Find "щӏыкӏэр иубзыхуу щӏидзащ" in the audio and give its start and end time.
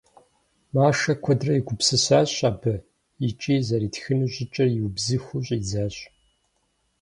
4.33-5.95